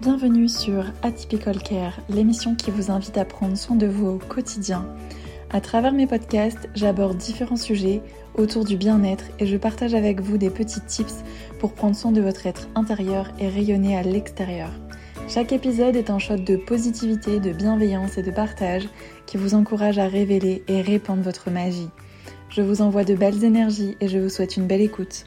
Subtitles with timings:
[0.00, 4.86] Bienvenue sur Atypical Care, l'émission qui vous invite à prendre soin de vous au quotidien.
[5.50, 8.02] À travers mes podcasts, j'aborde différents sujets
[8.34, 11.22] autour du bien-être et je partage avec vous des petits tips
[11.60, 14.70] pour prendre soin de votre être intérieur et rayonner à l'extérieur.
[15.28, 18.88] Chaque épisode est un shot de positivité, de bienveillance et de partage
[19.26, 21.88] qui vous encourage à révéler et répandre votre magie.
[22.50, 25.26] Je vous envoie de belles énergies et je vous souhaite une belle écoute.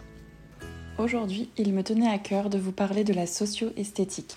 [1.00, 4.36] Aujourd'hui, il me tenait à cœur de vous parler de la socio-esthétique,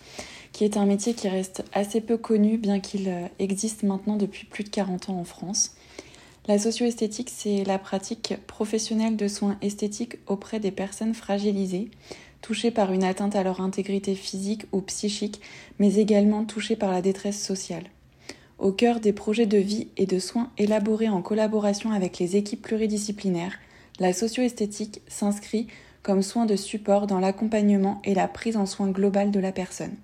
[0.53, 4.45] qui est un métier qui reste assez peu connu, bien qu'il euh, existe maintenant depuis
[4.45, 5.75] plus de 40 ans en France.
[6.49, 11.91] La socio-esthétique, c'est la pratique professionnelle de soins esthétiques auprès des personnes fragilisées,
[12.43, 15.41] touchées par une atteinte à leur intégrité physique ou psychique,
[15.79, 17.85] mais également touchées par la détresse sociale.
[18.59, 22.61] Au cœur des projets de vie et de soins élaborés en collaboration avec les équipes
[22.61, 23.59] pluridisciplinaires,
[23.99, 25.67] la socio-esthétique s'inscrit
[26.03, 29.97] comme soin de support dans l'accompagnement et la prise en soin globale de la personne.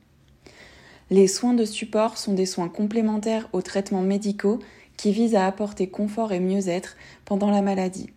[1.11, 4.59] Les soins de support sont des soins complémentaires aux traitements médicaux
[4.97, 8.11] qui visent à apporter confort et mieux-être pendant la maladie.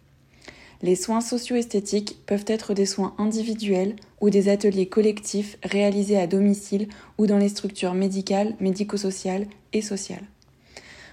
[0.81, 6.88] Les soins socio-esthétiques peuvent être des soins individuels ou des ateliers collectifs réalisés à domicile
[7.18, 10.25] ou dans les structures médicales, médico-sociales et sociales.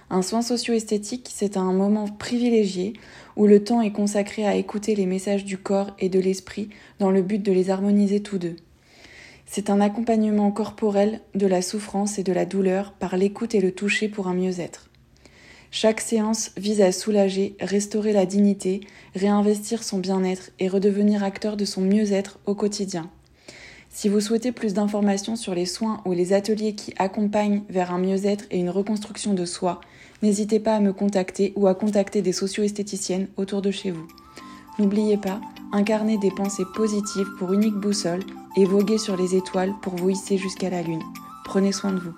[0.09, 2.93] Un soin socio-esthétique, c'est un moment privilégié
[3.35, 6.69] où le temps est consacré à écouter les messages du corps et de l'esprit
[6.99, 8.55] dans le but de les harmoniser tous deux.
[9.45, 13.73] C'est un accompagnement corporel de la souffrance et de la douleur par l'écoute et le
[13.73, 14.89] toucher pour un mieux-être.
[15.71, 18.81] Chaque séance vise à soulager, restaurer la dignité,
[19.13, 23.09] réinvestir son bien-être et redevenir acteur de son mieux-être au quotidien.
[23.97, 27.97] Si vous souhaitez plus d'informations sur les soins ou les ateliers qui accompagnent vers un
[27.97, 29.81] mieux-être et une reconstruction de soi,
[30.21, 34.07] n'hésitez pas à me contacter ou à contacter des socio-esthéticiennes autour de chez vous.
[34.77, 38.21] N'oubliez pas, incarnez des pensées positives pour unique boussole
[38.55, 41.01] et voguez sur les étoiles pour vous hisser jusqu'à la lune.
[41.43, 42.13] Prenez soin de vous.